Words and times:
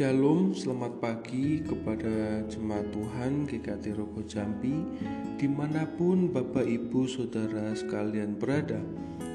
Shalom, 0.00 0.56
selamat 0.56 0.96
pagi 0.96 1.60
kepada 1.60 2.40
jemaat 2.48 2.88
Tuhan 2.88 3.44
GKT 3.44 4.00
Rogo 4.00 4.24
Jambi. 4.24 4.72
Di 5.36 5.44
mana 5.44 5.84
pun 5.84 6.32
Bapak 6.32 6.64
Ibu 6.64 7.04
Saudara 7.04 7.76
sekalian 7.76 8.32
berada 8.40 8.80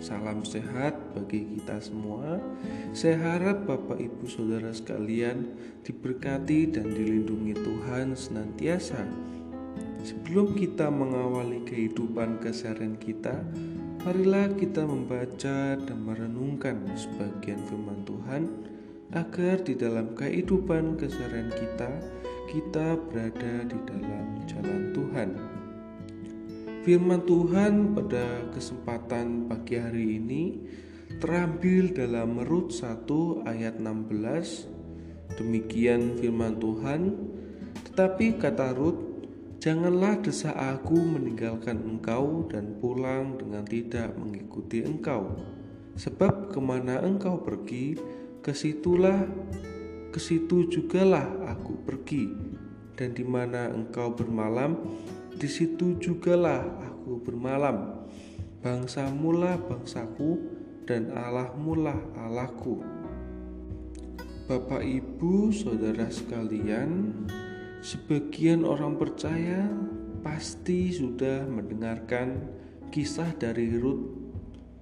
Salam 0.00 0.48
sehat 0.48 0.96
bagi 1.12 1.44
kita 1.44 1.76
semua. 1.84 2.40
Saya 2.96 3.20
harap 3.20 3.68
Bapak 3.68 4.00
Ibu 4.00 4.24
Saudara 4.24 4.72
sekalian 4.72 5.44
Diberkati 5.84 6.72
dan 6.72 6.88
dilindungi 6.88 7.52
Tuhan 7.52 8.16
senantiasa. 8.16 9.04
Sebelum 10.08 10.56
kita 10.56 10.88
mengawali 10.88 11.68
kehidupan 11.68 12.40
keseharian 12.40 12.96
kita 12.96 13.44
Marilah 14.08 14.48
kita 14.56 14.88
membaca 14.88 15.76
dan 15.76 15.98
merenungkan 16.00 16.80
sebagian 16.96 17.60
firman 17.68 18.06
Tuhan 18.08 18.72
agar 19.14 19.62
di 19.62 19.78
dalam 19.78 20.16
kehidupan 20.18 20.98
keseharian 20.98 21.52
kita 21.54 21.90
kita 22.46 22.94
berada 22.96 23.66
di 23.66 23.78
dalam 23.86 24.26
jalan 24.46 24.82
Tuhan. 24.94 25.30
Firman 26.86 27.26
Tuhan 27.26 27.98
pada 27.98 28.46
kesempatan 28.54 29.50
pagi 29.50 29.74
hari 29.74 30.22
ini 30.22 30.42
terambil 31.18 31.90
dalam 31.90 32.38
Rut 32.46 32.70
1 32.70 33.46
ayat 33.50 33.82
16. 33.82 34.70
Demikian 35.36 36.16
firman 36.22 36.62
Tuhan, 36.62 37.18
tetapi 37.90 38.38
kata 38.38 38.72
Rut, 38.78 39.06
Janganlah 39.56 40.22
desak 40.22 40.54
aku 40.54 40.94
meninggalkan 40.94 41.82
engkau 41.82 42.46
dan 42.46 42.78
pulang 42.78 43.34
dengan 43.34 43.66
tidak 43.66 44.14
mengikuti 44.14 44.86
engkau. 44.86 45.32
Sebab 45.98 46.54
ke 46.54 46.60
mana 46.62 47.02
engkau 47.02 47.42
pergi, 47.42 47.98
Ke 48.46 48.54
situlah, 48.54 49.26
ke 50.14 50.22
situ 50.22 50.70
jugalah 50.70 51.50
aku 51.50 51.82
pergi, 51.82 52.30
dan 52.94 53.10
di 53.10 53.26
mana 53.26 53.74
engkau 53.74 54.14
bermalam, 54.14 54.86
di 55.34 55.50
situ 55.50 55.98
jugalah 55.98 56.62
aku 56.78 57.18
bermalam. 57.26 58.06
Bangsamulah 58.62 59.58
bangsaku, 59.66 60.38
dan 60.86 61.10
Allahmulah 61.10 61.98
Allahku. 62.14 62.86
Bapak, 64.46 64.86
ibu, 64.86 65.50
saudara 65.50 66.06
sekalian, 66.06 67.10
sebagian 67.82 68.62
orang 68.62 68.94
percaya 68.94 69.66
pasti 70.22 70.94
sudah 70.94 71.50
mendengarkan 71.50 72.46
kisah 72.94 73.34
dari 73.34 73.74
Ruth 73.74 74.25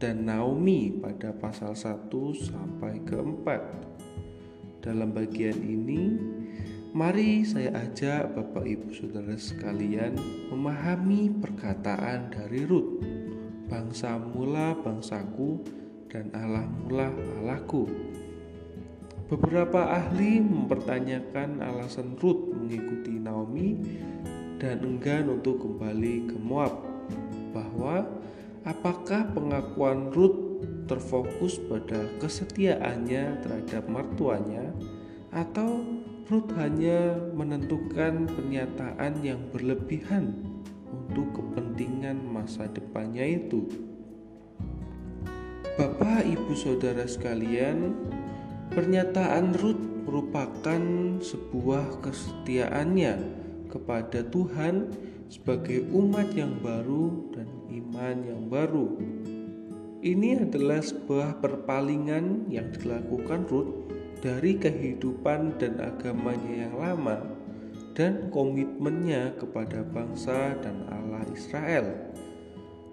dan 0.05 0.29
Naomi 0.29 0.93
pada 1.01 1.33
pasal 1.33 1.73
1 1.73 2.13
sampai 2.37 3.01
ke 3.09 3.17
4. 3.17 4.85
Dalam 4.85 5.17
bagian 5.17 5.57
ini, 5.65 6.21
mari 6.93 7.41
saya 7.41 7.73
ajak 7.73 8.37
Bapak 8.37 8.69
Ibu 8.69 8.93
Saudara 8.93 9.33
sekalian 9.33 10.13
memahami 10.53 11.33
perkataan 11.41 12.29
dari 12.29 12.69
Rut. 12.69 13.01
Bangsa 13.65 14.21
mula 14.21 14.77
bangsaku 14.77 15.65
dan 16.13 16.29
Allah 16.37 16.69
mula 16.69 17.09
Allahku. 17.41 17.89
Beberapa 19.33 19.89
ahli 19.89 20.37
mempertanyakan 20.37 21.65
alasan 21.65 22.13
Rut 22.21 22.53
mengikuti 22.53 23.17
Naomi 23.17 23.81
dan 24.61 24.85
enggan 24.85 25.33
untuk 25.33 25.65
kembali 25.65 26.29
ke 26.29 26.37
Moab 26.37 26.93
bahwa 27.57 28.05
Apakah 28.65 29.29
pengakuan 29.37 30.09
Ruth 30.09 30.65
terfokus 30.89 31.61
pada 31.69 32.09
kesetiaannya 32.17 33.45
terhadap 33.45 33.85
mertuanya 33.93 34.73
atau 35.29 35.85
Ruth 36.33 36.49
hanya 36.57 37.21
menentukan 37.37 38.25
pernyataan 38.25 39.21
yang 39.21 39.53
berlebihan 39.53 40.33
untuk 40.89 41.37
kepentingan 41.37 42.17
masa 42.25 42.65
depannya 42.73 43.37
itu? 43.37 43.69
Bapak, 45.77 46.25
Ibu, 46.25 46.57
Saudara 46.57 47.05
sekalian, 47.05 47.93
pernyataan 48.73 49.53
Ruth 49.61 50.09
merupakan 50.09 50.81
sebuah 51.21 52.01
kesetiaannya 52.01 53.45
kepada 53.75 54.23
Tuhan 54.31 54.95
sebagai 55.27 55.83
umat 55.91 56.31
yang 56.39 56.55
baru 56.63 57.35
dan 57.35 57.51
iman 57.75 58.17
yang 58.23 58.43
baru. 58.47 58.87
Ini 60.05 60.47
adalah 60.47 60.79
sebuah 60.79 61.43
perpalingan 61.43 62.47
yang 62.47 62.71
dilakukan 62.71 63.51
Ruth 63.51 63.91
dari 64.23 64.55
kehidupan 64.55 65.59
dan 65.59 65.83
agamanya 65.83 66.69
yang 66.71 66.75
lama 66.79 67.19
dan 67.99 68.31
komitmennya 68.31 69.35
kepada 69.43 69.83
bangsa 69.83 70.55
dan 70.63 70.87
Allah 70.93 71.27
Israel. 71.35 72.15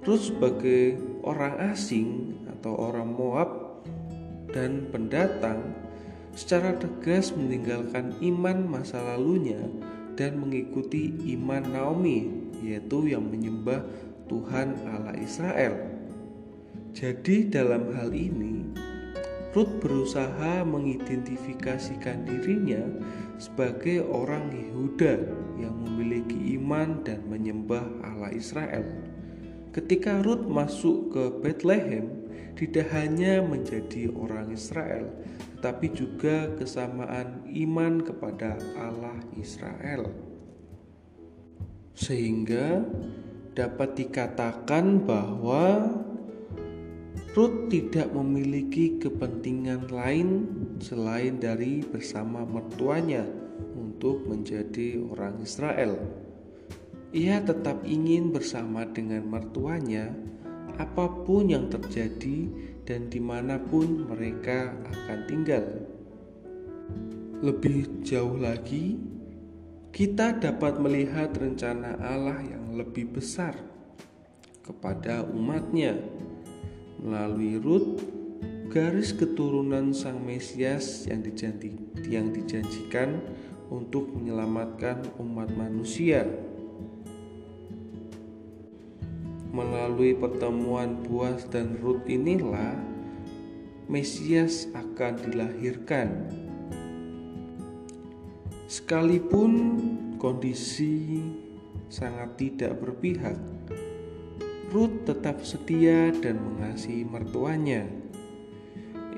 Ruth 0.01 0.33
sebagai 0.33 0.97
orang 1.21 1.61
asing 1.69 2.33
atau 2.57 2.73
orang 2.73 3.13
Moab 3.13 3.83
dan 4.49 4.89
pendatang 4.89 5.77
secara 6.31 6.73
tegas 6.79 7.35
meninggalkan 7.35 8.15
iman 8.23 8.57
masa 8.65 9.03
lalunya 9.03 9.59
dan 10.21 10.37
mengikuti 10.37 11.17
iman 11.33 11.65
Naomi 11.65 12.29
yaitu 12.61 13.09
yang 13.09 13.25
menyembah 13.25 13.81
Tuhan 14.29 14.77
Allah 14.85 15.17
Israel. 15.17 15.73
Jadi 16.93 17.49
dalam 17.49 17.89
hal 17.97 18.13
ini 18.13 18.69
Ruth 19.57 19.81
berusaha 19.81 20.61
mengidentifikasikan 20.61 22.29
dirinya 22.29 22.85
sebagai 23.41 24.05
orang 24.05 24.53
Yehuda 24.53 25.25
yang 25.57 25.73
memiliki 25.89 26.53
iman 26.61 27.01
dan 27.01 27.25
menyembah 27.25 27.81
Allah 28.05 28.29
Israel. 28.29 28.85
Ketika 29.73 30.21
Ruth 30.21 30.45
masuk 30.45 31.17
ke 31.17 31.23
Bethlehem, 31.41 32.20
tidak 32.57 32.94
hanya 32.94 33.41
menjadi 33.41 34.12
orang 34.13 34.53
Israel, 34.53 35.09
tetapi 35.57 35.88
juga 35.94 36.52
kesamaan 36.57 37.46
iman 37.50 38.02
kepada 38.02 38.57
Allah 38.78 39.18
Israel. 39.38 40.09
Sehingga 41.97 42.85
dapat 43.53 44.00
dikatakan 44.00 45.03
bahwa 45.03 45.91
Ruth 47.31 47.72
tidak 47.72 48.12
memiliki 48.12 49.00
kepentingan 49.00 49.88
lain 49.88 50.52
selain 50.84 51.40
dari 51.40 51.79
bersama 51.79 52.44
mertuanya 52.44 53.23
untuk 53.72 54.28
menjadi 54.28 55.00
orang 55.00 55.40
Israel. 55.40 55.96
Ia 57.16 57.40
tetap 57.44 57.88
ingin 57.88 58.35
bersama 58.35 58.84
dengan 58.88 59.28
mertuanya 59.28 60.12
apa 60.81 61.05
pun 61.21 61.53
yang 61.53 61.69
terjadi 61.69 62.49
dan 62.89 63.07
di 63.13 63.21
mana 63.21 63.61
pun 63.61 64.09
mereka 64.09 64.73
akan 64.89 65.19
tinggal. 65.29 65.65
Lebih 67.41 68.05
jauh 68.05 68.37
lagi, 68.37 68.97
kita 69.93 70.41
dapat 70.41 70.81
melihat 70.81 71.33
rencana 71.37 71.97
Allah 72.01 72.41
yang 72.41 72.73
lebih 72.77 73.13
besar 73.13 73.53
kepada 74.65 75.25
umatnya 75.25 75.97
melalui 77.01 77.57
Rut 77.57 78.01
garis 78.71 79.11
keturunan 79.11 79.91
Sang 79.91 80.23
Mesias 80.23 81.03
yang, 81.03 81.19
dijanji, 81.19 81.75
yang 82.07 82.31
dijanjikan 82.31 83.19
untuk 83.67 84.07
menyelamatkan 84.15 85.11
umat 85.19 85.51
manusia. 85.51 86.23
Melalui 89.51 90.16
pertemuan 90.16 91.03
Boas 91.03 91.44
dan 91.51 91.75
Rut 91.84 92.07
inilah 92.07 92.79
Mesias 93.91 94.72
akan 94.72 95.20
dilahirkan 95.28 96.31
Sekalipun 98.72 99.52
kondisi 100.16 101.20
sangat 101.91 102.40
tidak 102.40 102.79
berpihak, 102.79 103.35
Ruth 104.72 105.03
tetap 105.03 105.43
setia 105.43 106.08
dan 106.16 106.40
mengasihi 106.40 107.03
mertuanya. 107.03 107.84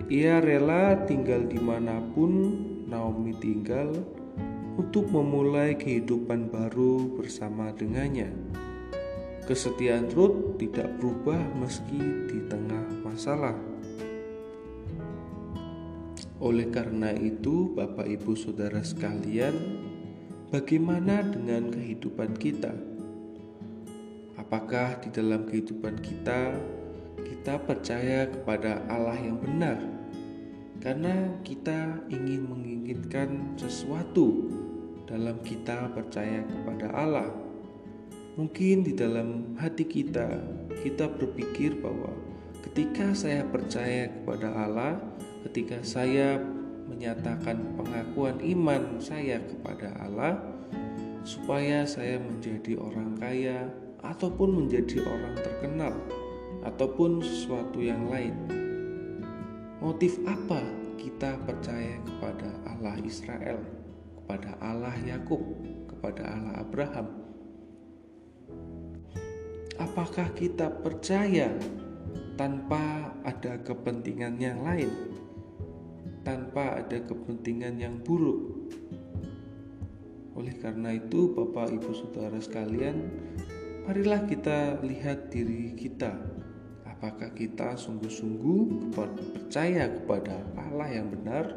Ia 0.10 0.42
rela 0.42 1.06
tinggal 1.06 1.46
di 1.46 1.62
mana 1.62 2.02
pun 2.18 2.57
Naomi 2.90 3.38
tinggal 3.38 3.94
untuk 4.74 5.06
memulai 5.13 5.78
kehidupan 5.78 6.50
baru 6.50 7.13
bersama 7.13 7.69
dengannya. 7.78 8.34
Kesetiaan 9.44 10.07
Ruth 10.16 10.56
tidak 10.60 10.88
berubah 11.00 11.40
meski 11.60 12.00
di 12.31 12.40
tengah 12.48 12.88
masalah. 13.04 13.56
Oleh 16.40 16.68
karena 16.72 17.12
itu, 17.16 17.72
Bapak, 17.75 18.07
Ibu, 18.07 18.36
saudara 18.36 18.80
sekalian, 18.84 19.56
bagaimana 20.51 21.24
dengan 21.24 21.72
kehidupan 21.72 22.36
kita? 22.40 22.72
Apakah 24.40 25.00
di 25.04 25.12
dalam 25.12 25.48
kehidupan 25.48 26.00
kita 26.04 26.56
kita 27.24 27.60
percaya 27.63 28.28
kepada 28.28 28.84
Allah 28.88 29.16
yang 29.19 29.40
benar? 29.40 30.04
karena 30.84 31.31
kita 31.48 31.95
ingin 32.12 32.44
menginginkan 32.44 33.56
sesuatu 33.56 34.51
dalam 35.07 35.40
kita 35.40 35.88
percaya 35.95 36.44
kepada 36.44 36.92
Allah. 36.92 37.31
Mungkin 38.33 38.81
di 38.81 38.97
dalam 38.97 39.53
hati 39.62 39.85
kita, 39.85 40.41
kita 40.81 41.06
berpikir 41.06 41.77
bahwa 41.77 42.09
ketika 42.65 43.13
saya 43.13 43.45
percaya 43.45 44.09
kepada 44.09 44.50
Allah, 44.57 44.97
ketika 45.45 45.77
saya 45.85 46.41
menyatakan 46.89 47.77
pengakuan 47.77 48.41
iman 48.41 48.97
saya 48.97 49.38
kepada 49.38 49.94
Allah, 50.01 50.41
supaya 51.24 51.85
saya 51.85 52.18
menjadi 52.19 52.75
orang 52.81 53.15
kaya 53.21 53.69
ataupun 54.01 54.65
menjadi 54.65 55.06
orang 55.07 55.35
terkenal 55.39 55.94
ataupun 56.68 57.24
sesuatu 57.24 57.80
yang 57.80 58.12
lain 58.12 58.35
Motif 59.83 60.15
apa 60.24 60.63
kita 60.95 61.35
percaya 61.44 62.00
kepada 62.07 62.47
Allah 62.63 62.95
Israel, 63.03 63.59
kepada 64.15 64.56
Allah 64.63 64.95
Yakub, 65.03 65.44
kepada 65.91 66.24
Allah 66.24 66.63
Abraham? 66.63 67.23
Apakah 69.81 70.34
kita 70.38 70.70
percaya 70.70 71.50
tanpa 72.38 73.14
ada 73.25 73.58
kepentingan 73.62 74.38
yang 74.38 74.62
lain, 74.62 74.90
tanpa 76.22 76.81
ada 76.81 77.02
kepentingan 77.02 77.81
yang 77.81 77.98
buruk? 78.02 78.70
Oleh 80.34 80.58
karena 80.58 80.98
itu, 80.98 81.34
Bapak, 81.34 81.74
Ibu, 81.74 81.92
saudara 81.94 82.42
sekalian, 82.42 82.98
marilah 83.86 84.25
kita 84.25 84.81
lihat 84.81 85.30
diri 85.30 85.78
kita 85.78 86.34
apakah 87.04 87.36
kita 87.36 87.76
sungguh-sungguh 87.76 88.96
percaya 88.96 89.92
kepada 89.92 90.40
Allah 90.56 90.88
yang 90.88 91.12
benar 91.12 91.52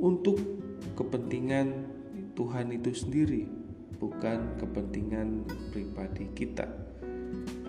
untuk 0.00 0.40
kepentingan 0.96 1.84
Tuhan 2.32 2.72
itu 2.72 2.96
sendiri, 2.96 3.44
bukan 4.00 4.56
kepentingan 4.56 5.44
pribadi 5.68 6.32
kita. 6.32 6.87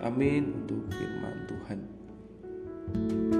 Amin 0.00 0.52
untuk 0.64 0.88
firman 0.96 1.36
Tuhan. 1.48 1.78
thank 2.90 3.34
you 3.34 3.39